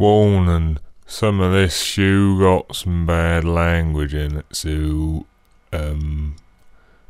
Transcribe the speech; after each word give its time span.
Warning, 0.00 0.78
some 1.04 1.40
of 1.42 1.52
this 1.52 1.82
shoe 1.82 2.40
got 2.40 2.74
some 2.74 3.04
bad 3.04 3.44
language 3.44 4.14
in 4.14 4.38
it, 4.38 4.46
so 4.50 5.26
um 5.74 6.36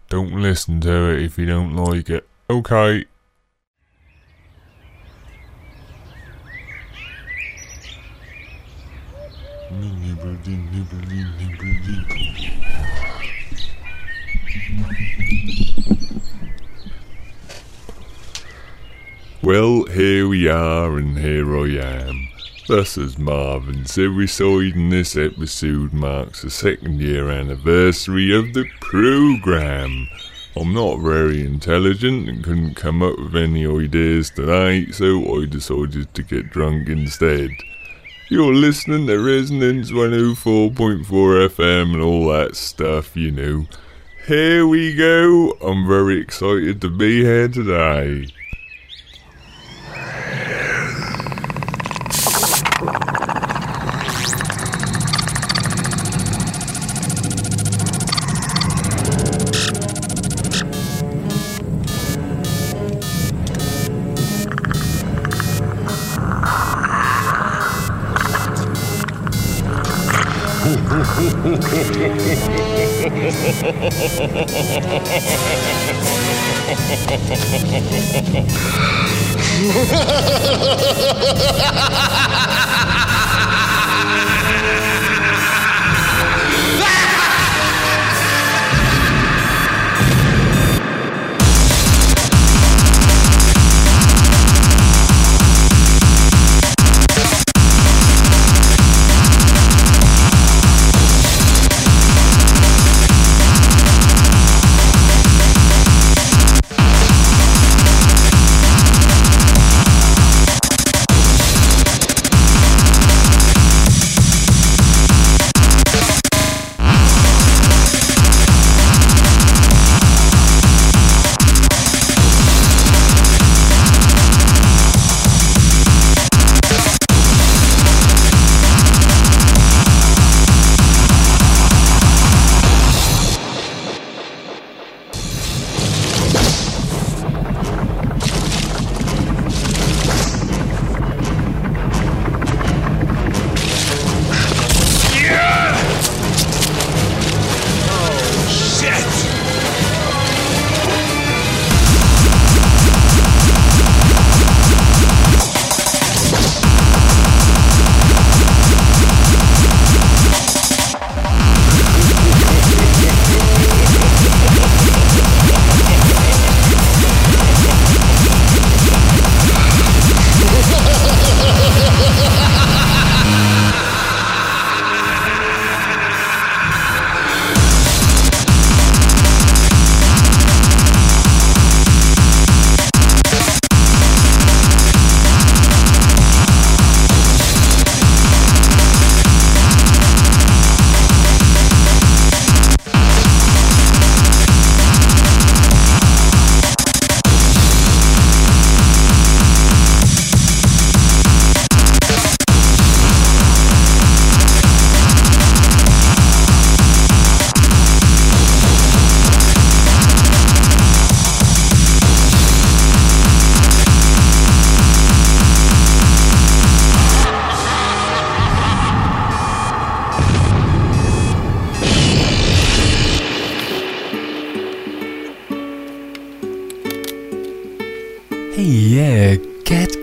don't 0.09 0.33
listen 0.33 0.81
to 0.81 1.11
it 1.11 1.23
if 1.23 1.39
you 1.39 1.47
don't 1.47 1.77
like 1.77 2.11
it. 2.11 2.27
Okay. 2.51 3.05
Well, 19.45 19.85
here 19.85 20.27
we 20.27 20.49
are, 20.49 20.99
and 20.99 21.17
here 21.17 21.57
I 21.57 21.69
am. 22.09 22.40
This 22.71 22.97
is 22.97 23.19
Marvin 23.19 23.85
Suicide, 23.85 24.77
and 24.77 24.93
this 24.93 25.17
episode 25.17 25.93
marks 25.93 26.43
the 26.43 26.51
second 26.51 27.01
year 27.01 27.29
anniversary 27.29 28.33
of 28.33 28.55
the 28.55 28.65
program. 28.81 30.09
I'm 30.55 30.73
not 30.73 31.01
very 31.01 31.45
intelligent 31.45 32.29
and 32.29 32.45
couldn't 32.45 32.77
come 32.77 33.03
up 33.03 33.19
with 33.19 33.35
any 33.35 33.67
ideas 33.67 34.31
tonight, 34.31 34.95
so 34.95 35.43
I 35.43 35.47
decided 35.47 36.15
to 36.15 36.23
get 36.23 36.51
drunk 36.51 36.89
instead. 36.89 37.51
You're 38.29 38.55
listening 38.55 39.09
to 39.09 39.19
Resonance 39.19 39.91
104.4 39.91 41.05
FM 41.49 41.95
and 41.95 42.01
all 42.01 42.29
that 42.29 42.55
stuff, 42.55 43.17
you 43.17 43.33
know. 43.33 43.67
Here 44.29 44.65
we 44.65 44.95
go. 44.95 45.57
I'm 45.61 45.89
very 45.89 46.21
excited 46.21 46.81
to 46.83 46.89
be 46.89 47.25
here 47.25 47.49
today. 47.49 48.29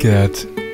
Cat 0.08 0.67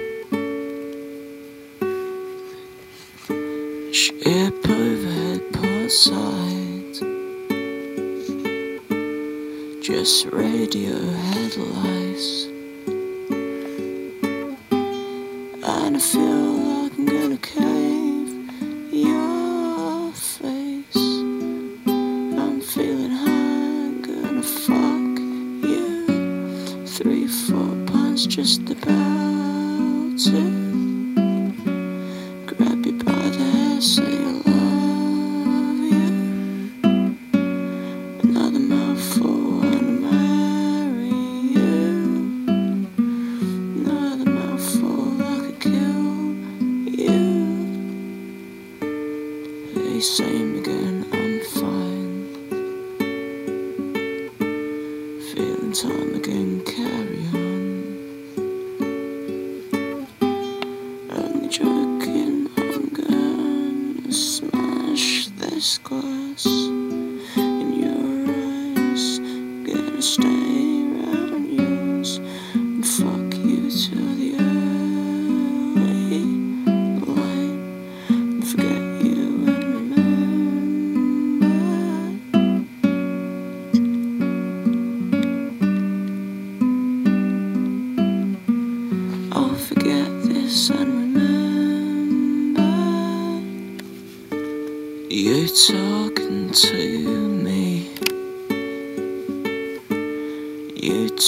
say 50.03 50.42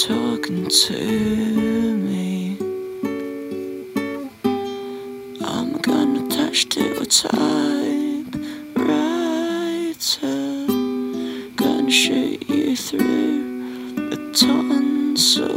talking 0.06 0.68
to 0.68 1.96
me. 1.96 2.56
I'm 5.44 5.78
gonna 5.78 6.28
touch 6.28 6.68
to 6.68 7.00
a 7.00 7.04
typewriter. 7.06 8.26
Gonna 11.56 11.90
shoot 11.90 12.48
you 12.48 12.76
through 12.76 14.10
the 14.10 14.32
tonsils. 14.32 15.55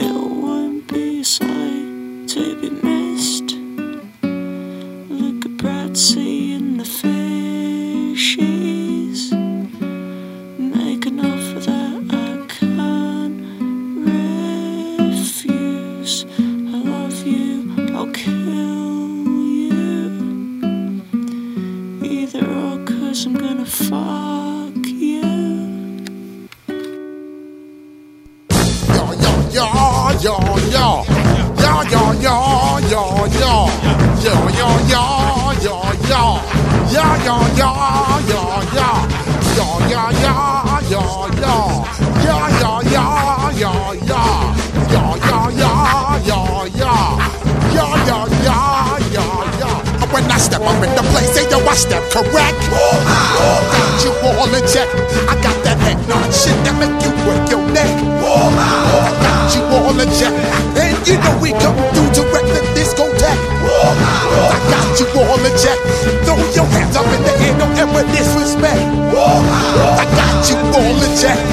it 0.00 0.12
won't 0.12 0.86
be 0.86 1.24
so. 1.24 1.57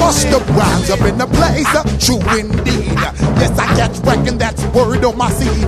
Bust 0.06 0.30
the 0.30 0.38
rhymes 0.54 0.88
up 0.88 1.02
in 1.02 1.18
the 1.18 1.26
place. 1.26 1.66
True 1.98 2.22
indeed. 2.38 2.94
Yes, 3.42 3.58
I 3.58 3.66
catch 3.74 3.98
wrecking, 4.06 4.38
that's 4.38 4.62
word 4.70 5.02
on 5.02 5.18
my 5.18 5.28
seed. 5.34 5.66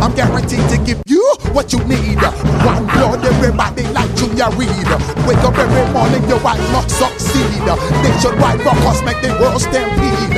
I'm 0.00 0.14
guaranteed 0.16 0.64
to 0.72 0.78
give 0.80 1.02
you 1.04 1.20
what 1.52 1.70
you 1.70 1.84
need. 1.84 2.16
One 2.64 2.88
blood, 2.88 3.20
everybody 3.20 3.84
like 3.92 4.08
Junior 4.16 4.48
Reid. 4.56 4.88
Wake 5.28 5.44
up 5.44 5.60
every 5.60 5.84
morning, 5.92 6.24
your 6.32 6.40
wife 6.40 6.64
must 6.72 6.96
succeed. 6.96 7.60
Nationwide 8.00 8.64
rockers 8.64 9.04
make 9.04 9.20
the 9.20 9.36
world 9.36 9.60
stampede. 9.60 10.32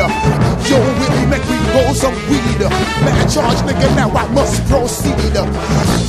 Yo, 0.66 0.82
really 0.82 1.26
make 1.30 1.46
me 1.46 1.58
roll 1.70 1.94
some 1.94 2.18
weed. 2.26 2.58
Man, 3.06 3.30
charge 3.30 3.62
nigga, 3.62 3.94
now 3.94 4.10
I 4.10 4.26
must 4.34 4.58
proceed. 4.66 5.14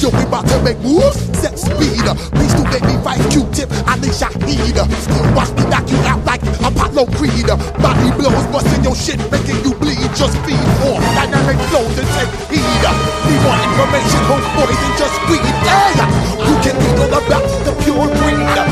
Yo, 0.02 0.10
we 0.10 0.24
about 0.26 0.48
to 0.50 0.58
make 0.66 0.80
moves, 0.82 1.22
speed. 1.58 2.06
Please 2.38 2.54
do 2.54 2.64
make 2.70 2.86
me 2.86 2.96
fight 3.04 3.22
Q-tip, 3.32 3.70
Ali 3.90 4.10
Shaheed. 4.14 4.78
Still 5.02 5.28
watch 5.34 5.52
me 5.58 5.66
knock 5.70 5.90
you 5.90 5.98
out 6.06 6.24
like 6.26 6.44
Apollo 6.62 7.06
Creed. 7.18 7.50
Body 7.82 8.10
blows, 8.16 8.46
busting 8.54 8.84
your 8.84 8.96
shit, 8.96 9.20
making 9.32 9.60
you 9.66 9.74
bleed. 9.76 10.10
Just 10.14 10.38
feed 10.46 10.62
more 10.82 11.02
dynamic 11.18 11.58
flows 11.70 11.98
and 11.98 12.10
take 12.16 12.32
heed. 12.54 12.84
Need 13.28 13.42
more 13.44 13.60
information, 13.66 14.22
homeboys, 14.30 14.78
than 14.78 14.94
just 14.98 15.18
weed. 15.28 15.46
Hey, 15.66 15.98
you 16.46 16.56
can 16.64 16.76
read 16.78 16.98
all 17.02 17.18
about 17.18 17.46
the 17.66 17.74
pure 17.84 18.08
breed. 18.08 18.67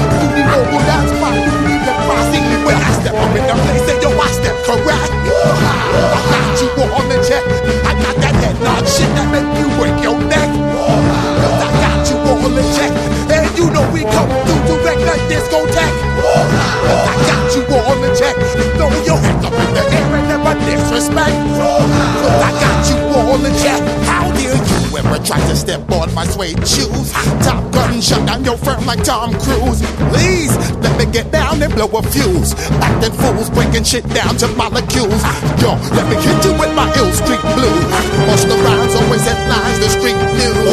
Cause 21.16 22.42
I 22.44 22.52
got 22.60 22.84
you 22.92 23.00
all 23.16 23.40
in 23.40 23.54
check. 23.64 23.80
How 24.04 24.28
dare 24.36 24.60
you 24.60 24.98
ever 24.98 25.24
try 25.24 25.40
to 25.48 25.56
step 25.56 25.90
on 25.92 26.14
my 26.14 26.26
suede 26.28 26.60
shoes? 26.68 27.12
Top 27.40 27.72
gun 27.72 28.02
shut 28.02 28.26
down 28.28 28.44
your 28.44 28.58
firm 28.58 28.86
like 28.86 29.04
Tom 29.04 29.32
Cruise. 29.40 29.80
Please 30.12 30.52
let 30.84 30.98
me 31.00 31.06
get 31.12 31.32
down 31.32 31.64
and 31.64 31.74
blow 31.74 31.88
a 31.88 32.04
fuse. 32.04 32.54
Acting 32.84 33.14
fools, 33.14 33.50
breaking 33.50 33.86
shit 33.86 34.04
down 34.10 34.36
to 34.44 34.48
molecules. 34.60 35.24
Yo, 35.64 35.80
let 35.96 36.04
me 36.12 36.20
hit 36.20 36.44
you 36.44 36.52
with 36.60 36.76
my 36.76 36.92
ill 37.00 37.12
street 37.16 37.44
blues. 37.56 37.86
Bust 38.28 38.48
the 38.52 38.58
rhymes, 38.60 38.94
always 39.00 39.24
headlines, 39.24 39.80
the 39.80 39.90
street 39.96 40.20
news. 40.36 40.68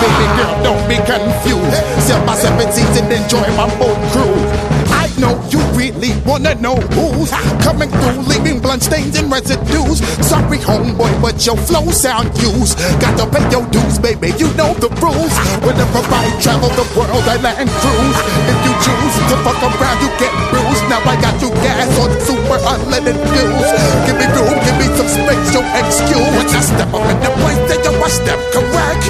Baby 0.00 0.26
girl, 0.40 0.54
don't 0.64 0.84
be 0.88 0.96
confused. 1.04 1.76
Sell 2.00 2.24
my 2.24 2.34
seven 2.36 2.72
seats 2.72 2.96
and 2.96 3.12
enjoy 3.12 3.44
my 3.52 3.68
boat 3.76 4.00
cruise. 4.16 4.48
I 4.88 5.12
know 5.20 5.36
you 5.52 5.60
really 5.76 6.12
wanna 6.26 6.54
know 6.56 6.76
who's 6.94 7.30
coming 7.62 7.90
through, 7.90 8.22
leaving 8.28 8.60
blood 8.60 8.82
stains 8.82 9.18
and 9.18 9.30
residues. 9.30 10.00
Sorry, 10.24 10.58
homeboy, 10.58 11.12
but 11.20 11.44
your 11.46 11.56
flow 11.56 11.90
sound 11.90 12.30
used. 12.38 12.78
Got 13.00 13.18
to 13.18 13.26
pay 13.26 13.44
your 13.50 13.66
dues, 13.70 13.98
baby. 13.98 14.32
You 14.38 14.48
know 14.54 14.74
the 14.74 14.88
rules. 15.00 15.34
Whenever 15.64 16.02
I 16.12 16.28
travel 16.40 16.70
the 16.74 16.86
world, 16.96 17.24
I 17.26 17.36
land 17.40 17.70
cruise. 17.80 18.18
If 18.50 18.58
you 18.66 18.74
choose 18.84 19.14
to 19.30 19.36
fuck 19.44 19.60
around, 19.62 19.98
you 20.02 20.10
get 20.18 20.32
bruised. 20.50 20.84
Now 20.88 21.02
I 21.04 21.16
got 21.20 21.36
you 21.40 21.50
gas 21.62 21.90
on 21.98 22.10
super 22.22 22.58
unleaded 22.72 23.18
fuels. 23.30 23.70
Give 24.06 24.16
me 24.18 24.26
room, 24.36 24.56
give 24.64 24.76
me 24.78 24.86
some 24.96 25.08
space, 25.08 25.48
your 25.54 25.66
excuse. 25.78 26.32
When 26.36 26.46
I 26.48 26.60
step 26.60 26.90
up 26.92 27.04
in 27.06 27.18
the 27.22 27.30
place, 27.40 27.62
then 27.68 27.80
you 27.84 27.92
I 28.02 28.08
step 28.08 28.40
correct. 28.50 29.04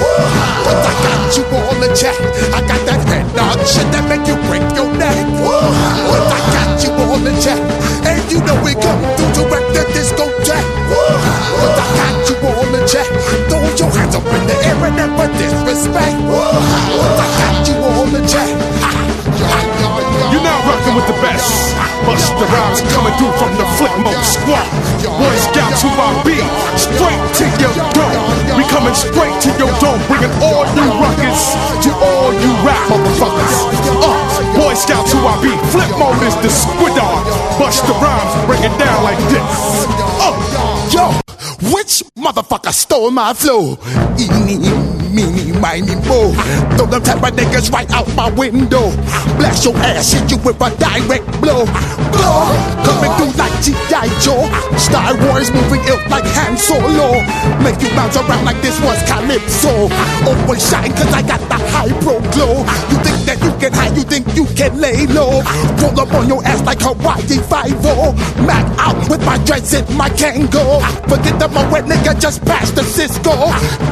But 0.65 0.77
I 0.85 0.93
got 1.01 1.37
you 1.37 1.43
all 1.49 1.81
in 1.81 1.93
check. 1.95 2.17
I 2.53 2.61
got 2.61 2.81
that 2.85 3.01
head 3.09 3.25
nod 3.35 3.57
shit 3.65 3.87
that 3.89 4.05
make 4.05 4.25
you 4.29 4.37
break 4.45 4.61
your 4.77 4.91
neck. 4.93 5.25
But 5.41 6.29
I 6.29 6.52
got 6.53 6.77
you 6.83 6.91
on 6.93 7.23
the 7.25 7.33
check. 7.41 7.59
And 8.05 8.21
you 8.31 8.39
know 8.45 8.57
we 8.63 8.73
come 8.77 9.01
through 9.17 9.33
to 9.37 9.43
the 9.75 9.83
discotheque. 9.93 10.69
But 10.89 11.75
I 11.81 11.87
got 11.99 12.29
you 12.29 12.35
on 12.47 12.67
the 12.71 12.81
check. 12.85 13.09
Throw 13.49 13.61
your 13.75 13.91
hands 13.91 14.15
up 14.15 14.25
in 14.25 14.43
the 14.47 14.57
air 14.69 14.79
and 14.85 14.95
never 14.95 15.27
disrespect. 15.37 16.17
But 16.29 17.17
I 17.19 17.27
got 17.41 17.67
you 17.67 17.77
on 17.81 18.07
the 18.13 18.21
check. 18.29 18.51
You're 20.31 20.45
now 20.45 20.59
rocking 20.67 20.95
with 20.95 21.07
the 21.07 21.17
best. 21.21 21.43
this. 21.43 21.73
Busta 22.05 22.45
Rhymes 22.53 22.81
coming 22.93 23.13
through 23.17 23.33
from 23.39 23.51
the 23.57 23.65
Flip 23.77 23.95
Mode 24.03 24.25
Squad. 24.25 24.67
Boy 25.19 25.35
Scouts 25.47 25.81
who 25.81 25.89
I 25.89 26.09
be, 26.25 26.37
straight 26.77 27.23
to 27.37 27.45
your 27.61 27.73
dome. 27.93 28.42
Coming 28.73 28.95
straight 28.95 29.37
to 29.45 29.49
your 29.61 29.69
dome, 29.79 30.01
bringing 30.09 30.33
all 30.41 30.65
you 30.73 30.85
ruckus 30.97 31.53
to 31.85 31.93
all 31.93 32.33
you 32.33 32.49
rap 32.65 32.81
motherfuckers. 32.89 33.55
Uh, 34.01 34.57
Boy 34.57 34.73
Scouts 34.73 35.13
who 35.13 35.19
I 35.19 35.37
be, 35.41 35.53
Flip 35.69 35.89
Mode 35.99 36.21
is 36.25 36.35
the 36.41 36.49
squid 36.49 36.95
dog. 36.95 37.21
Busta 37.61 37.93
Rhymes 38.01 38.33
break 38.47 38.61
it 38.61 38.75
down 38.79 39.03
like 39.03 39.19
this. 39.29 39.85
Uh, 40.19 40.33
Yo, 40.91 41.11
which 41.71 42.01
motherfucker 42.17 42.73
stole 42.73 43.11
my 43.11 43.33
flow? 43.35 43.77
Eeny, 44.17 44.57
meeny, 45.13 45.53
miny, 45.59 45.95
mo. 46.09 46.33
Throw 46.75 46.85
them 46.89 47.03
type 47.03 47.21
of 47.21 47.37
niggas 47.37 47.71
right 47.71 47.89
out 47.91 48.09
my 48.15 48.29
window. 48.31 48.91
Blast 49.37 49.63
your 49.63 49.77
ass, 49.77 50.11
hit 50.11 50.29
you 50.29 50.37
with 50.37 50.59
a 50.59 50.69
direct 50.81 51.25
blow. 51.39 51.65
Blow, 52.11 52.49
coming 52.83 53.13
through 53.17 53.33
like 53.37 53.53
G.I. 53.61 54.09
Joe. 54.19 54.49
Star 54.77 55.13
Wars 55.25 55.53
moving 55.53 55.81
ill 55.87 56.01
like 56.09 56.25
Han 56.35 56.57
Solo. 56.57 57.21
Make 57.63 57.79
you 57.81 57.89
bounce 57.95 58.17
around 58.17 58.43
like 58.43 58.59
this 58.61 58.75
was 58.81 58.97
Calypso. 59.05 59.87
Always 60.25 60.67
shine 60.67 60.91
cause 60.91 61.13
I 61.13 61.21
got 61.21 61.39
the 61.47 61.59
high 61.69 61.93
pro 62.01 62.19
glow. 62.33 62.65
You 62.89 62.97
think 63.05 63.19
that 63.29 63.37
you 63.45 63.53
can 63.61 63.71
hide, 63.73 63.95
you 63.95 64.03
think 64.03 64.25
you 64.35 64.45
can 64.57 64.79
lay 64.79 65.05
low. 65.07 65.41
Roll 65.79 65.99
up 65.99 66.13
on 66.13 66.27
your 66.27 66.43
ass 66.43 66.61
like 66.65 66.81
Hawaii 66.81 67.21
5 67.21 67.83
Mac 68.45 68.65
out 68.79 68.97
with 69.09 69.23
my 69.25 69.37
dreads 69.45 69.73
and 69.73 69.87
my 69.95 70.09
Kangol. 70.09 70.81
Forget 71.07 71.39
the 71.39 71.47
wet 71.71 71.85
nigga, 71.85 72.19
just 72.19 72.43
pass 72.45 72.71
the 72.71 72.83
Cisco. 72.83 73.33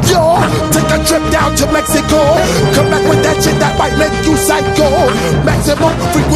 Yo, 0.10 0.42
take 0.74 0.92
a 0.92 1.00
trip 1.12 1.28
down 1.28 1.52
to 1.60 1.68
Mexico. 1.76 2.24
Come 2.72 2.88
back 2.88 3.04
with 3.04 3.20
that 3.28 3.36
shit 3.44 3.60
that 3.60 3.76
might 3.76 3.92
make 4.00 4.16
you 4.24 4.32
psycho. 4.40 5.12
Maximum 5.44 5.92
through 6.16 6.32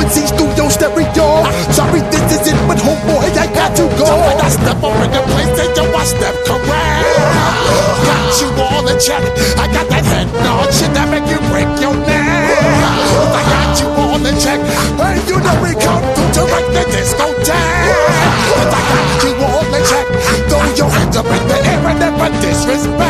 your 0.59 0.67
stereo. 0.67 1.47
Sorry, 1.71 2.03
this 2.11 2.27
is 2.35 2.51
it, 2.51 2.59
but 2.67 2.75
homeboy, 2.83 3.23
I 3.39 3.47
got 3.55 3.71
to 3.79 3.87
go. 3.95 4.03
So 4.03 4.15
when 4.19 4.35
I 4.35 4.49
step 4.51 4.79
up 4.83 4.99
in 4.99 5.11
the 5.15 5.23
place, 5.31 5.53
then 5.55 5.71
you 5.79 5.87
I 5.95 6.03
step 6.03 6.35
correct. 6.43 7.07
Got 8.03 8.35
you 8.43 8.49
all 8.59 8.83
in 8.91 8.99
check. 8.99 9.23
I 9.55 9.71
got 9.71 9.87
that 9.87 10.03
head 10.03 10.27
nod 10.43 10.67
shit 10.75 10.91
that 10.91 11.07
make 11.07 11.23
you 11.31 11.39
break 11.47 11.71
your 11.79 11.95
neck. 11.95 12.51
I 13.31 13.41
got 13.47 13.79
you 13.79 13.87
all 13.95 14.19
in 14.19 14.35
check. 14.43 14.59
And 14.59 15.23
you 15.23 15.39
know 15.39 15.55
we 15.63 15.71
come 15.79 16.03
to 16.03 16.41
wreck 16.51 16.67
the 16.75 16.83
discotheque. 16.91 17.95
I 18.59 18.83
got 18.91 19.23
you 19.23 19.31
all 19.39 19.71
in 19.71 19.83
check. 19.87 20.05
Throw 20.51 20.67
your 20.75 20.91
hands 20.91 21.15
up 21.15 21.31
in 21.31 21.43
the 21.47 21.57
air 21.63 21.79
and 21.79 21.99
never 22.03 22.27
disrespect. 22.43 23.04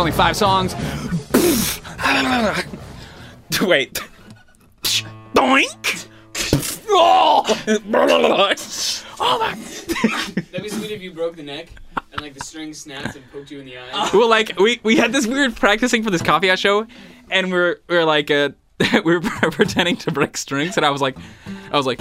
Only 0.00 0.12
five 0.12 0.36
songs. 0.36 0.74
Wait. 3.60 4.00
Doink. 5.34 6.08
Oh. 6.92 7.44
oh 9.20 9.38
my. 9.38 9.54
That'd 10.50 10.62
be 10.62 10.68
sweet 10.68 10.90
if 10.90 11.02
you 11.02 11.12
broke 11.12 11.36
the 11.36 11.42
neck 11.42 11.68
and 12.12 12.20
like 12.20 12.34
the 12.34 12.40
string 12.40 12.72
snapped 12.72 13.14
and 13.14 13.30
poked 13.30 13.50
you 13.50 13.60
in 13.60 13.66
the 13.66 13.78
eye. 13.78 14.10
Well, 14.14 14.28
like 14.28 14.58
we 14.58 14.80
we 14.82 14.96
had 14.96 15.12
this 15.12 15.26
weird 15.26 15.54
practicing 15.54 16.02
for 16.02 16.10
this 16.10 16.22
coffee 16.22 16.48
house 16.48 16.58
show, 16.58 16.86
and 17.30 17.52
we're 17.52 17.80
we're 17.88 18.04
like 18.04 18.30
uh, 18.30 18.50
we 19.04 19.18
were 19.18 19.20
pretending 19.20 19.96
to 19.98 20.10
break 20.10 20.36
strings, 20.36 20.76
and 20.76 20.84
I 20.86 20.90
was 20.90 21.02
like, 21.02 21.16
I 21.70 21.76
was 21.76 21.86
like, 21.86 21.98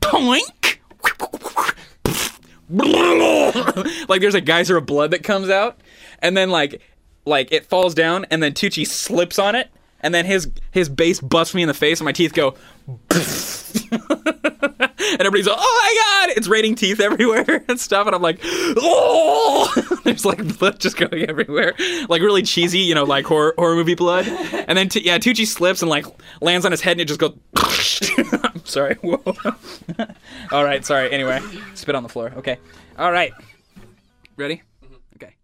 poink. 0.00 0.57
Like 2.70 4.20
there's 4.20 4.34
a 4.34 4.40
geyser 4.40 4.76
of 4.76 4.86
blood 4.86 5.10
that 5.12 5.22
comes 5.22 5.48
out, 5.48 5.80
and 6.20 6.36
then 6.36 6.50
like 6.50 6.82
like 7.24 7.52
it 7.52 7.66
falls 7.66 7.94
down, 7.94 8.26
and 8.30 8.42
then 8.42 8.52
Tucci 8.52 8.86
slips 8.86 9.38
on 9.38 9.54
it, 9.54 9.70
and 10.00 10.14
then 10.14 10.26
his 10.26 10.50
his 10.70 10.88
bass 10.88 11.20
busts 11.20 11.54
me 11.54 11.62
in 11.62 11.68
the 11.68 11.74
face, 11.74 12.00
and 12.00 12.04
my 12.04 12.12
teeth 12.12 12.34
go. 12.34 12.54
and 15.18 15.20
everybody's 15.20 15.46
like, 15.46 15.56
"Oh 15.58 15.82
my 15.82 16.26
god!" 16.26 16.36
It's 16.36 16.48
raining 16.48 16.74
teeth 16.74 17.00
everywhere 17.00 17.64
and 17.68 17.80
stuff, 17.80 18.06
and 18.06 18.14
I'm 18.14 18.22
like, 18.22 18.40
"Oh!" 18.42 19.72
There's 20.04 20.24
like 20.24 20.58
blood 20.58 20.78
just 20.80 20.96
going 20.96 21.28
everywhere, 21.28 21.74
like 22.08 22.22
really 22.22 22.42
cheesy, 22.42 22.80
you 22.80 22.94
know, 22.94 23.04
like 23.04 23.24
horror 23.24 23.54
horror 23.56 23.74
movie 23.74 23.94
blood. 23.94 24.26
And 24.26 24.76
then 24.76 24.88
t- 24.88 25.04
yeah, 25.04 25.18
Tucci 25.18 25.46
slips 25.46 25.82
and 25.82 25.90
like 25.90 26.06
lands 26.40 26.64
on 26.66 26.72
his 26.72 26.80
head, 26.80 26.92
and 26.92 27.00
it 27.02 27.08
just 27.08 27.20
goes. 27.20 27.34
Sorry. 28.68 28.94
Whoa. 29.02 29.22
All 30.52 30.64
right, 30.64 30.84
sorry. 30.84 31.10
Anyway, 31.10 31.40
spit 31.74 31.94
on 31.94 32.02
the 32.02 32.08
floor. 32.08 32.32
Okay. 32.36 32.58
All 32.98 33.10
right. 33.10 33.32
Ready? 34.36 34.62
Mm-hmm. 34.84 34.94
Okay. 35.16 35.34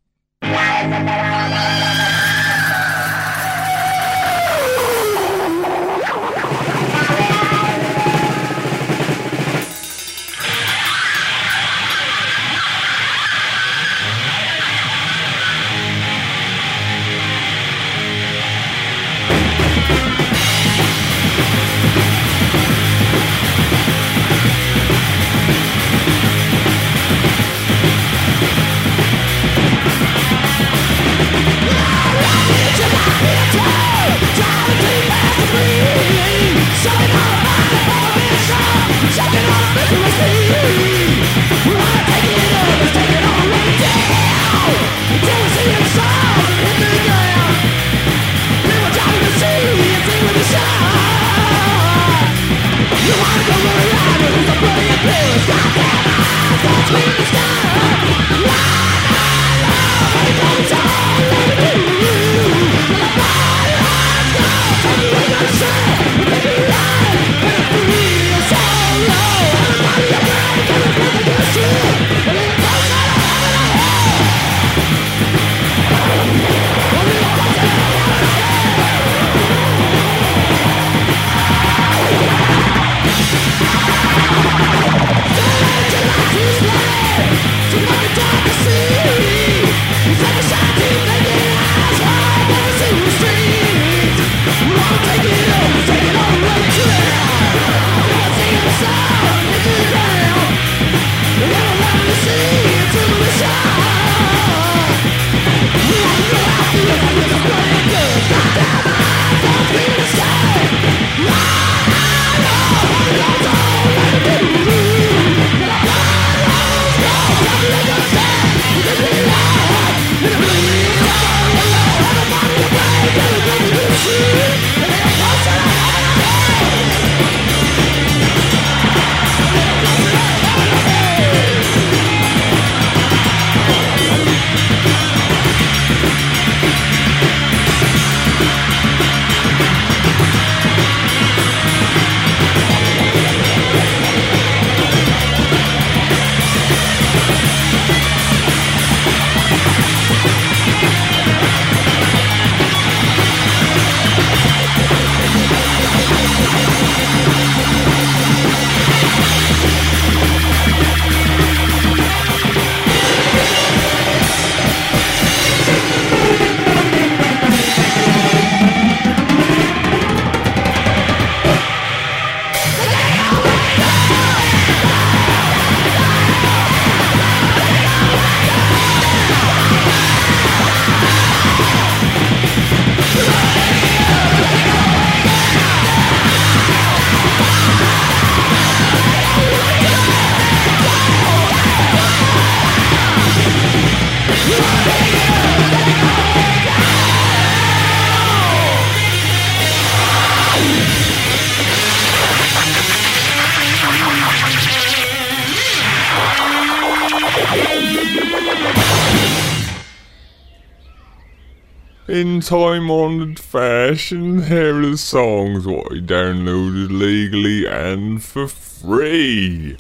In 212.15 212.41
time 212.41 212.93
honoured 212.93 213.41
fashion, 213.41 214.45
here 214.45 214.79
are 214.79 214.91
the 214.91 214.97
songs 214.97 215.67
what 215.67 215.91
I 215.91 215.97
downloaded 215.97 216.97
legally 216.97 217.67
and 217.67 218.23
for 218.23 218.47
free. 218.47 219.77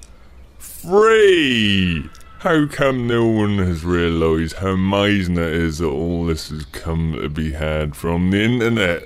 Free! 0.59 2.11
How 2.41 2.67
come 2.67 3.07
no 3.07 3.25
one 3.29 3.59
has 3.59 3.85
realised 3.85 4.57
how 4.57 4.71
amazing 4.71 5.37
it 5.37 5.53
is 5.53 5.79
that 5.79 5.87
all 5.87 6.27
this 6.27 6.51
has 6.51 6.65
come 6.67 7.13
to 7.13 7.29
be 7.29 7.53
had 7.53 7.95
from 7.95 8.33
the 8.33 8.43
internet? 8.43 9.05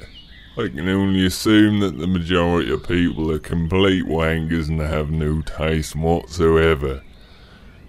I 0.56 0.68
can 0.68 0.88
only 0.88 1.26
assume 1.26 1.80
that 1.80 1.98
the 1.98 2.06
majority 2.06 2.72
of 2.72 2.88
people 2.88 3.30
are 3.30 3.38
complete 3.38 4.06
wankers 4.06 4.68
and 4.68 4.80
have 4.80 5.10
no 5.10 5.42
taste 5.42 5.94
whatsoever. 5.94 7.02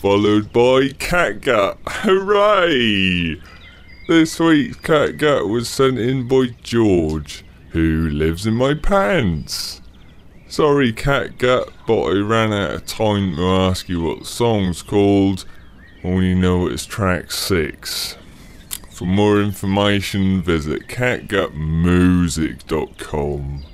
followed 0.02 0.52
by 0.52 0.90
Catgut. 0.98 1.78
Hooray! 1.88 3.40
This 4.08 4.40
week's 4.40 4.78
Catgut 4.78 5.48
was 5.48 5.70
sent 5.70 6.00
in 6.00 6.28
by 6.28 6.48
George, 6.64 7.46
who 7.70 8.10
lives 8.10 8.48
in 8.48 8.56
my 8.56 8.74
pants. 8.74 9.82
Sorry, 10.48 10.92
Catgut, 10.92 11.72
but 11.86 12.06
I 12.06 12.18
ran 12.18 12.52
out 12.52 12.72
of 12.72 12.88
time 12.88 13.36
to 13.36 13.48
ask 13.48 13.88
you 13.88 14.02
what 14.02 14.20
the 14.20 14.26
song's 14.26 14.82
called. 14.82 15.46
Only 16.06 16.36
know 16.36 16.68
it's 16.68 16.86
track 16.86 17.32
6. 17.32 18.18
For 18.92 19.06
more 19.06 19.42
information, 19.42 20.44
visit 20.44 20.88
catgutmusic.com. 20.88 23.66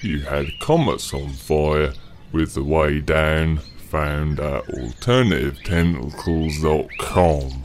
you 0.00 0.20
had 0.20 0.60
Comets 0.60 1.12
on 1.12 1.30
Fire 1.30 1.92
with 2.32 2.54
The 2.54 2.62
Way 2.62 3.00
Down 3.00 3.60
found 3.94 4.40
at 4.40 4.64
AlternativeTentacles.com. 4.64 7.64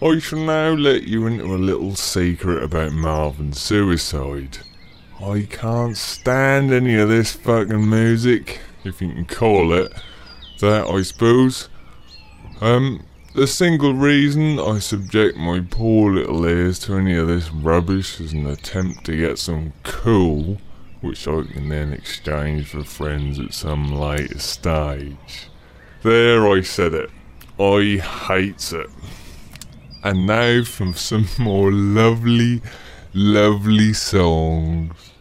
I 0.00 0.20
shall 0.20 0.38
now 0.38 0.74
let 0.74 1.02
you 1.04 1.26
into 1.26 1.46
a 1.46 1.56
little 1.56 1.96
secret 1.96 2.62
about 2.62 2.92
Marvin's 2.92 3.60
suicide. 3.60 4.58
I 5.20 5.48
can't 5.50 5.96
stand 5.96 6.72
any 6.72 6.94
of 6.94 7.08
this 7.08 7.32
fucking 7.32 7.90
music, 7.90 8.60
if 8.84 9.02
you 9.02 9.12
can 9.12 9.24
call 9.24 9.72
it 9.72 9.92
that, 10.60 10.86
I 10.86 11.02
suppose. 11.02 11.68
Um, 12.60 13.02
the 13.34 13.46
single 13.46 13.94
reason 13.94 14.58
I 14.58 14.78
subject 14.78 15.36
my 15.36 15.60
poor 15.60 16.12
little 16.12 16.44
ears 16.46 16.78
to 16.80 16.94
any 16.94 17.14
of 17.14 17.28
this 17.28 17.50
rubbish 17.50 18.20
is 18.20 18.32
an 18.32 18.46
attempt 18.46 19.04
to 19.04 19.16
get 19.16 19.38
some 19.38 19.74
cool, 19.82 20.58
which 21.00 21.28
I 21.28 21.42
can 21.42 21.68
then 21.68 21.92
exchange 21.92 22.68
for 22.68 22.82
friends 22.82 23.38
at 23.38 23.52
some 23.54 23.92
later 23.92 24.38
stage. 24.38 25.48
There, 26.02 26.48
I 26.48 26.62
said 26.62 26.94
it. 26.94 27.10
I 27.60 28.02
hates 28.28 28.72
it. 28.72 28.88
And 30.02 30.26
now 30.26 30.64
from 30.64 30.94
some 30.94 31.26
more 31.38 31.70
lovely, 31.70 32.62
lovely 33.12 33.92
songs. 33.92 35.12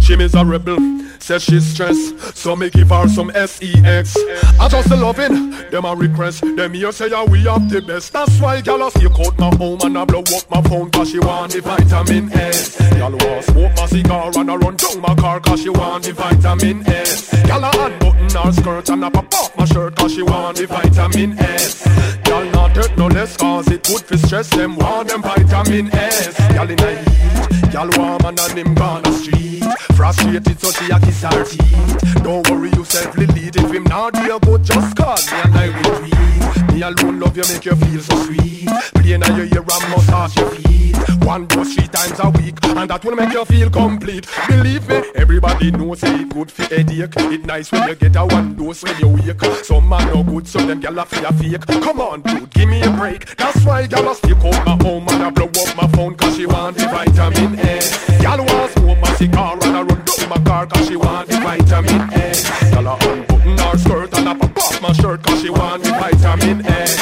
She 0.00 0.16
miserable, 0.16 0.76
says 1.22 1.44
she's 1.44 1.64
stressed, 1.64 2.36
so 2.36 2.56
me 2.56 2.68
give 2.70 2.88
her 2.88 3.08
some 3.08 3.30
sex. 3.30 4.16
I 4.60 4.68
just 4.68 4.88
the 4.88 4.96
loving, 4.96 5.50
them 5.70 5.84
a 5.84 5.94
request. 5.94 6.40
Them 6.40 6.74
here 6.74 6.90
say 6.92 7.10
yeah, 7.10 7.24
we 7.24 7.44
have 7.44 7.68
the 7.70 7.80
best. 7.80 8.12
That's 8.12 8.40
why 8.40 8.60
gyal 8.60 8.86
a 8.86 8.90
sneak 8.90 9.18
out 9.20 9.38
my 9.38 9.54
home 9.56 9.78
and 9.82 9.98
I 9.98 10.04
blow 10.04 10.20
up 10.20 10.50
my 10.50 10.62
phone 10.62 10.90
cause 10.90 11.10
she 11.10 11.20
want 11.20 11.52
the 11.52 11.60
vitamin 11.60 12.32
S. 12.32 12.76
Gyal 12.76 13.12
want 13.12 13.44
smoke 13.44 13.76
my 13.76 13.86
cigar 13.86 14.30
and 14.34 14.50
I 14.50 14.56
run 14.56 14.76
down 14.76 15.00
my 15.00 15.14
car 15.14 15.40
cause 15.40 15.62
she 15.62 15.70
want 15.70 16.04
the 16.04 16.12
vitamin 16.12 16.86
S. 16.86 17.30
Gyal 17.30 17.62
a 17.62 17.84
unbutton 17.86 18.44
her 18.44 18.52
skirt 18.52 18.88
and 18.88 19.04
I 19.04 19.10
pop 19.10 19.34
off 19.34 19.56
my 19.56 19.64
shirt 19.66 19.94
cause 19.96 20.14
she 20.14 20.22
want 20.22 20.56
the 20.56 20.66
vitamin 20.66 21.38
S. 21.38 21.82
Gyal 22.24 22.52
not 22.52 22.76
hurt 22.76 22.96
no 22.98 23.06
less 23.06 23.36
cause 23.36 23.68
it 23.68 23.84
good 23.84 24.02
for 24.02 24.18
stress. 24.18 24.50
Them 24.50 24.76
want 24.76 25.08
them 25.08 25.22
vitamin 25.22 25.92
S. 25.94 26.36
Gyal 26.36 26.70
in 26.70 26.80
a 26.80 27.41
gyal 27.72 27.96
warm 27.96 28.24
and 28.26 28.38
then 28.38 28.66
him 28.66 28.74
gone 28.74 29.04
street. 29.12 29.64
Frustrated 29.96 30.60
so 30.60 30.70
she 30.72 30.90
a 30.90 31.00
kiss 31.00 31.22
her 31.22 31.44
teeth 31.44 32.22
Don't 32.22 32.48
worry 32.50 32.70
yourself 32.70 33.16
Lily 33.16 33.50
If 33.54 33.72
him 33.72 33.84
not 33.84 34.12
there 34.12 34.38
but 34.38 34.62
just 34.62 34.96
call 34.96 35.16
me 35.16 35.40
and 35.44 35.54
I 35.54 35.68
will 35.68 35.98
tweet 35.98 36.31
Me 36.72 36.82
alone 36.82 37.20
love 37.20 37.36
you 37.36 37.42
make 37.52 37.64
you 37.64 37.76
feel 37.76 38.00
so 38.00 38.16
sweet. 38.24 38.66
Play 38.94 39.18
now 39.18 39.36
your 39.36 39.46
ear 39.46 39.60
and 39.60 39.90
massage 39.90 40.36
your 40.36 40.50
feet 40.50 40.96
One 41.24 41.46
dose 41.46 41.74
three 41.74 41.86
times 41.88 42.18
a 42.20 42.30
week 42.30 42.56
And 42.64 42.88
that 42.88 43.04
will 43.04 43.14
make 43.14 43.32
you 43.32 43.44
feel 43.44 43.68
complete. 43.68 44.26
Believe 44.48 44.88
me 44.88 45.02
everybody 45.14 45.70
knows 45.70 46.02
it 46.02 46.28
good 46.30 46.50
for 46.50 46.62
headache. 46.62 47.14
It 47.16 47.44
nice 47.44 47.70
when 47.72 47.88
you 47.88 47.94
get 47.94 48.16
a 48.16 48.24
one 48.24 48.54
dose 48.54 48.82
when 48.82 48.98
you 48.98 49.08
wake. 49.08 49.64
Some 49.64 49.88
man 49.88 50.06
no 50.14 50.22
good 50.22 50.48
so 50.48 50.64
them 50.64 50.80
gyal 50.80 50.96
a 50.96 51.28
a 51.28 51.32
fake. 51.32 51.82
Come 51.82 52.00
on 52.00 52.22
dude 52.22 52.50
give 52.50 52.68
me 52.68 52.80
a 52.82 52.90
break. 52.90 53.36
That's 53.36 53.62
why 53.64 53.86
gyal 53.86 54.10
a 54.10 54.14
stick 54.14 54.38
out 54.38 54.64
my 54.64 54.82
home 54.82 55.06
And 55.08 55.22
I 55.24 55.30
blow 55.30 55.46
up 55.46 55.76
my 55.76 55.86
phone 55.88 56.14
cause 56.14 56.36
she 56.36 56.46
want 56.46 56.76
the 56.76 56.86
vitamin 56.86 57.58
S 57.58 58.06
Gyal 58.22 58.38
want 58.38 58.72
smoke 58.72 58.98
my 58.98 59.14
cigar 59.16 59.58
and 59.62 59.76
I 59.76 59.82
run 59.82 60.04
down 60.04 60.28
my 60.28 60.42
car 60.44 60.66
cause 60.66 60.88
she 60.88 60.96
want 60.96 61.28
the 61.28 61.36
vitamin 61.36 62.12
S. 62.14 62.48
Gyal 62.72 63.28
a 63.28 63.31
unbutton 63.44 63.58
her 63.58 63.78
skirt 63.78 64.18
and 64.18 64.28
I 64.28 64.34
pop 64.34 64.56
off 64.58 64.82
my 64.82 64.92
shirt 64.92 65.22
cause 65.22 65.42
she 65.42 65.50
want 65.50 65.82
the 65.84 65.90
vitamin 65.90 66.64
S. 66.66 66.96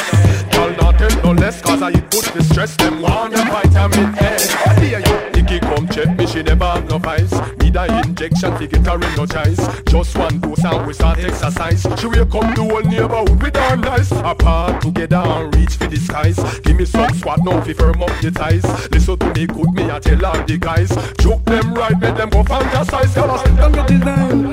Gyal 0.51 0.77
not 0.77 0.97
tell 0.97 1.23
no 1.23 1.31
less 1.39 1.61
cause 1.61 1.81
I 1.81 1.91
put 1.91 2.25
the 2.33 2.43
stress 2.43 2.75
them 2.75 3.01
want 3.01 3.33
the 3.33 3.43
vitamin 3.43 4.15
S. 4.17 4.51
Here 4.79 4.99
you, 4.99 5.41
Nikki 5.41 5.59
come 5.59 5.87
check 5.87 6.15
me 6.17 6.25
she 6.27 6.43
never 6.43 6.65
have 6.65 6.89
no 6.89 6.97
vice. 6.97 7.60
Need 7.71 7.89
a 7.89 8.01
injection 8.01 8.57
to 8.57 8.67
get 8.67 8.85
her 8.85 9.01
energized. 9.01 9.87
Just 9.87 10.17
one 10.17 10.39
dose 10.41 10.63
and 10.65 10.85
we 10.85 10.93
start 10.93 11.19
exercise. 11.19 11.87
She 11.97 12.07
wake 12.07 12.19
up 12.19 12.55
the 12.55 12.67
whole 12.69 12.81
neighborhood 12.81 13.41
with 13.41 13.55
her 13.55 13.77
nice. 13.77 14.11
Apart 14.11 14.81
together 14.81 15.15
and 15.15 15.55
reach 15.55 15.75
for 15.75 15.87
the 15.87 15.95
skies. 15.95 16.37
Give 16.59 16.75
me 16.75 16.83
some 16.83 17.13
squat 17.13 17.39
now 17.45 17.61
fi 17.61 17.71
firm 17.71 18.03
up 18.03 18.11
the 18.19 18.29
ties. 18.31 18.65
Listen 18.91 19.17
to 19.19 19.33
me 19.33 19.47
good 19.47 19.71
me 19.73 19.89
I 19.89 19.99
tell 19.99 20.25
all 20.25 20.43
the 20.43 20.57
guys. 20.57 20.89
Joke 21.19 21.45
them 21.45 21.73
right, 21.73 21.97
make 21.97 22.17
them 22.17 22.29
go 22.29 22.43
fantasize. 22.43 23.15
Come 23.15 23.71
get 23.71 23.91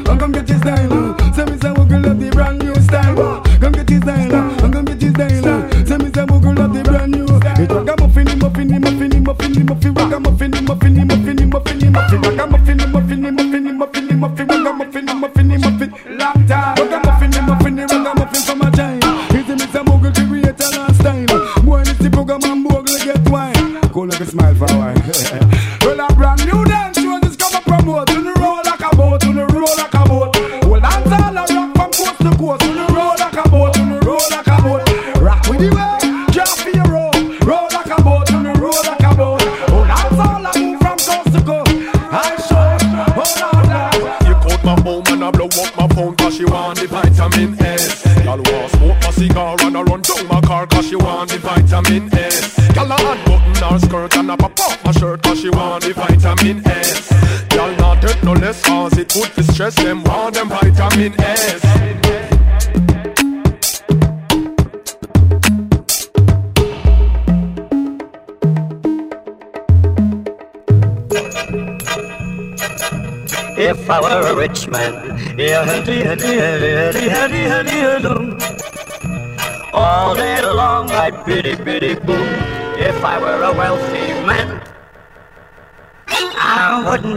oh, 0.07 0.17
come 0.17 0.33
get 0.33 0.51
oh. 0.51 1.33
Say 1.35 1.45
me 1.45 1.59
say 1.59 1.71
we 1.71 1.89
could 1.89 2.03
love 2.07 2.21
the 2.21 2.31
brand 2.31 2.59
new 2.61 2.75
style. 2.77 3.43
Come 3.59 3.73
get 3.73 3.89
his 3.89 4.05
them 59.77 60.03
want 60.05 60.35
them 60.35 60.49
vitamin 60.49 61.13
S. 61.21 61.65
If 73.61 73.91
I 73.91 74.01
were 74.01 74.29
a 74.29 74.37
rich 74.37 74.69
man, 74.69 75.39
yeah, 75.39 75.65
all 79.75 80.15
day 80.15 80.41
long 80.43 80.91
I'd 80.91 81.25
bitty, 81.27 81.95
boom. 81.97 82.29
If 82.79 83.05
I 83.05 83.19
were 83.19 83.43
a 83.43 83.53
wealthy 83.53 84.13
man, 84.27 84.58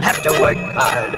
have 0.00 0.22
to 0.22 0.30
work 0.40 0.56
hard. 0.58 1.16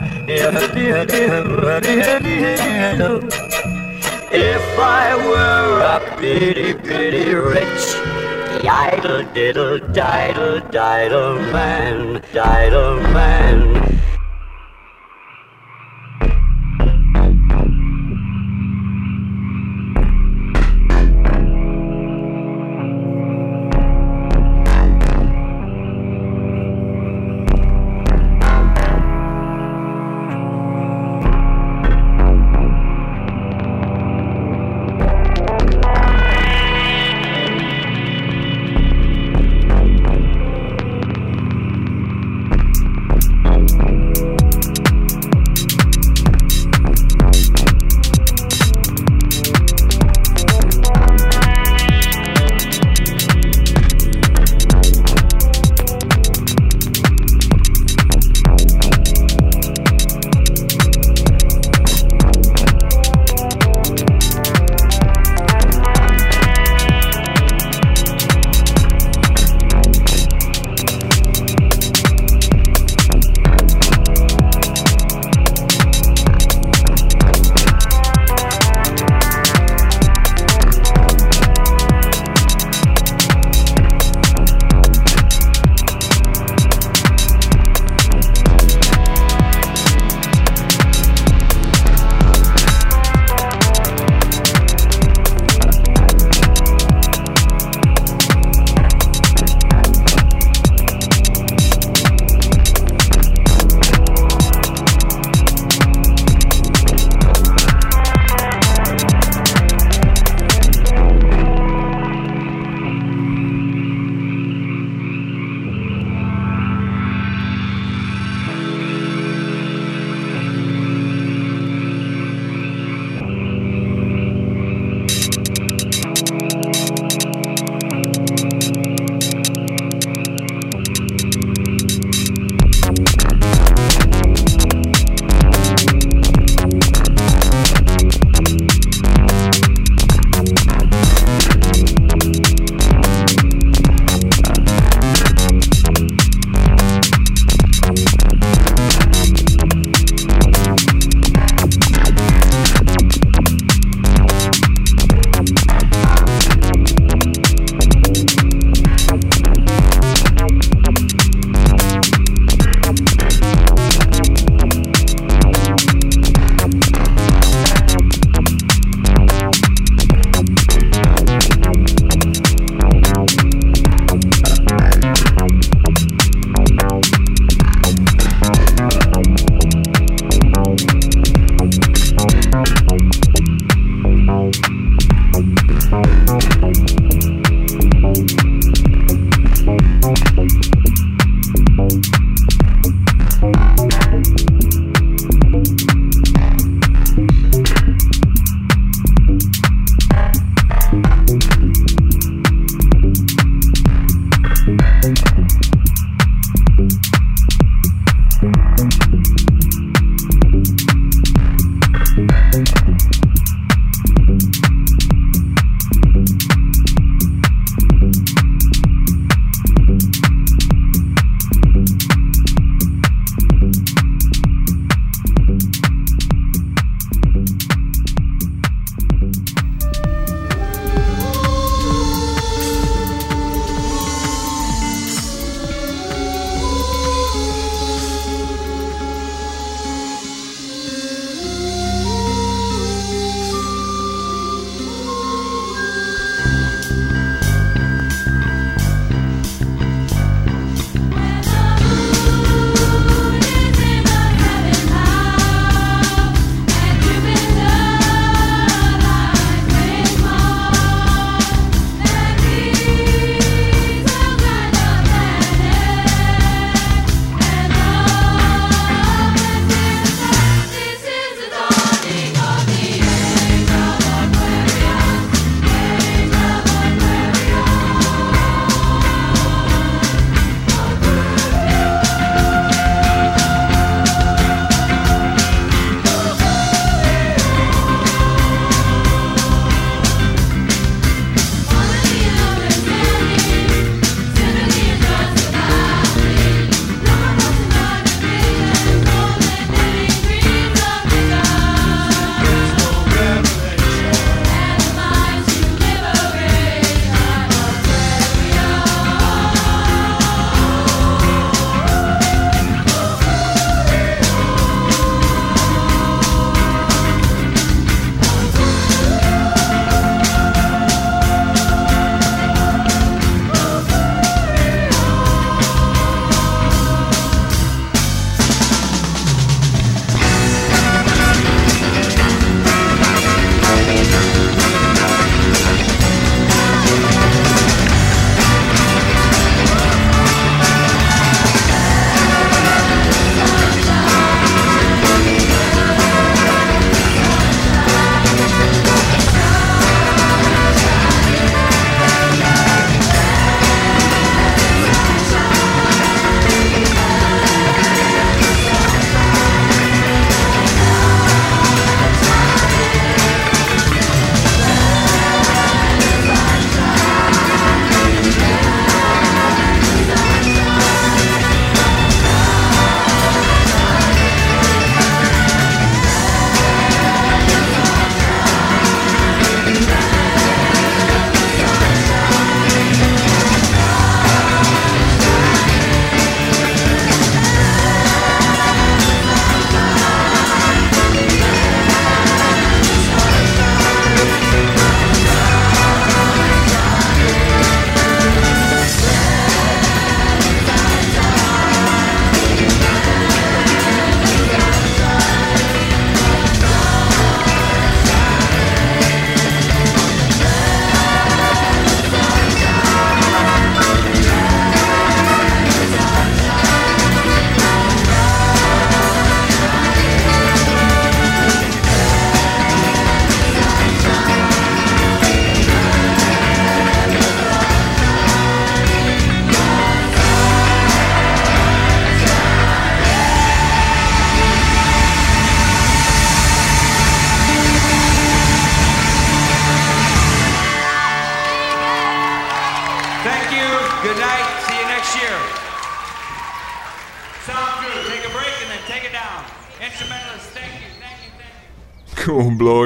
If 4.37 4.79
I 4.79 5.15
were 5.15 5.81
a 5.81 6.21
bitty, 6.21 6.73
bitty 6.73 7.35
rich, 7.35 7.95
idle 8.67 9.23
diddle 9.33 9.79
diddle 9.79 10.61
diddle 10.71 11.39
man, 11.53 12.21
diddle 12.33 13.01
man. 13.13 13.84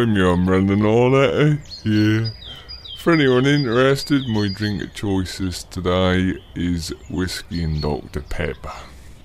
God 0.06 0.16
I'm 0.18 0.48
running 0.48 0.84
all 0.84 1.16
at. 1.16 1.58
Yeah. 1.84 2.28
For 2.98 3.14
anyone 3.14 3.46
interested, 3.46 4.28
my 4.28 4.48
drink 4.48 4.82
of 4.82 4.94
choices 4.94 5.64
today 5.64 6.34
is 6.54 6.90
whiskey 7.10 7.64
and 7.64 7.82
Dr. 7.82 8.20
Pepper. 8.20 8.72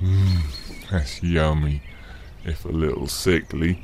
Mmm, 0.02 0.90
that's 0.90 1.22
yummy, 1.22 1.84
if 2.44 2.66
a 2.66 2.70
little 2.70 3.08
sickly. 3.08 3.84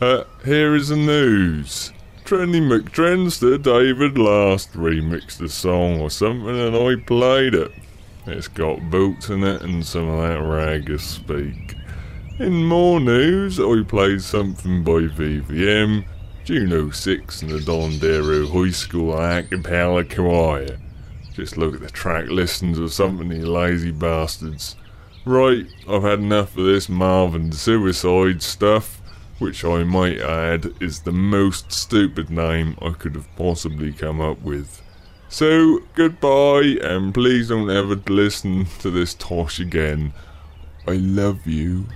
Uh, 0.00 0.24
here 0.44 0.74
is 0.74 0.88
the 0.88 0.96
news. 0.96 1.92
Trendy 2.24 2.60
McTrendster 2.60 3.62
David 3.62 4.18
last 4.18 4.72
remixed 4.72 5.40
a 5.40 5.48
song 5.48 6.00
or 6.00 6.10
something 6.10 6.48
and 6.48 6.74
I 6.74 6.96
played 6.96 7.54
it. 7.54 7.70
It's 8.26 8.48
got 8.48 8.90
boots 8.90 9.28
in 9.28 9.44
it 9.44 9.62
and 9.62 9.84
some 9.84 10.08
of 10.08 10.20
that 10.22 10.40
ragga 10.40 10.98
speak. 10.98 11.76
In 12.38 12.64
more 12.64 12.98
news, 12.98 13.60
I 13.60 13.82
played 13.82 14.22
something 14.22 14.82
by 14.82 15.02
VVM, 15.02 16.06
Juno 16.44 16.88
6 16.88 17.42
and 17.42 17.50
the 17.50 17.58
Dondero 17.58 18.50
High 18.50 18.70
School 18.70 19.12
a 19.12 19.42
cappella 19.42 20.02
choir. 20.02 20.78
Just 21.34 21.58
look 21.58 21.74
at 21.74 21.82
the 21.82 21.90
track 21.90 22.28
listings 22.28 22.80
or 22.80 22.88
something, 22.88 23.30
you 23.30 23.46
lazy 23.46 23.90
bastards. 23.90 24.76
Right, 25.26 25.66
I've 25.86 26.04
had 26.04 26.20
enough 26.20 26.56
of 26.56 26.64
this 26.64 26.88
Marvin 26.88 27.52
suicide 27.52 28.42
stuff, 28.42 29.02
which 29.38 29.62
I 29.62 29.84
might 29.84 30.18
add 30.18 30.72
is 30.80 31.00
the 31.00 31.12
most 31.12 31.70
stupid 31.70 32.30
name 32.30 32.78
I 32.80 32.92
could 32.92 33.14
have 33.14 33.28
possibly 33.36 33.92
come 33.92 34.22
up 34.22 34.40
with. 34.40 34.82
So, 35.28 35.80
goodbye, 35.94 36.78
and 36.82 37.12
please 37.12 37.50
don't 37.50 37.70
ever 37.70 37.96
listen 38.08 38.66
to 38.80 38.90
this 38.90 39.12
tosh 39.12 39.60
again. 39.60 40.14
I 40.88 40.92
love 40.92 41.46
you. 41.46 41.86